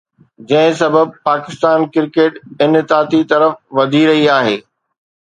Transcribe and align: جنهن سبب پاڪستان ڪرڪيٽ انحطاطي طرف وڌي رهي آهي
جنهن 0.51 0.71
سبب 0.79 1.07
پاڪستان 1.27 1.79
ڪرڪيٽ 1.97 2.33
انحطاطي 2.67 3.19
طرف 3.33 3.53
وڌي 3.81 4.01
رهي 4.11 4.25
آهي 4.37 4.57